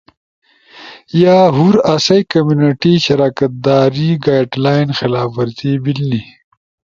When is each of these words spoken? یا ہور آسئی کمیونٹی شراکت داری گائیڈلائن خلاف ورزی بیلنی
یا 1.23 1.37
ہور 1.55 1.75
آسئی 1.93 2.21
کمیونٹی 2.31 2.93
شراکت 3.05 3.51
داری 3.65 4.09
گائیڈلائن 4.25 4.87
خلاف 4.99 5.29
ورزی 5.37 5.73
بیلنی 5.83 6.21